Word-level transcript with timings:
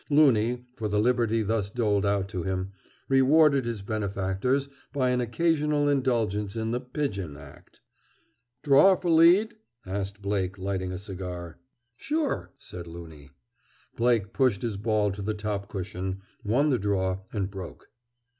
Loony, 0.09 0.65
for 0.77 0.87
the 0.87 0.97
liberty 0.99 1.43
thus 1.43 1.69
doled 1.69 2.07
out 2.07 2.27
to 2.27 2.41
him, 2.41 2.71
rewarded 3.07 3.65
his 3.65 3.83
benefactors 3.83 4.67
by 4.91 5.11
an 5.11 5.21
occasional 5.21 5.87
indulgence 5.87 6.55
in 6.55 6.71
the 6.71 6.79
"pigeon 6.79 7.37
act." 7.37 7.81
"Draw 8.63 8.95
for 8.95 9.11
lead?" 9.11 9.53
asked 9.85 10.19
Blake, 10.19 10.57
lighting 10.57 10.91
a 10.91 10.97
cigar. 10.97 11.59
"Sure," 11.97 12.51
said 12.57 12.87
Loony. 12.87 13.29
Blake 13.95 14.33
pushed 14.33 14.63
his 14.63 14.75
ball 14.75 15.11
to 15.11 15.21
the 15.21 15.35
top 15.35 15.69
cushion, 15.69 16.21
won 16.43 16.71
the 16.71 16.79
draw, 16.79 17.19
and 17.31 17.51
broke. 17.51 17.87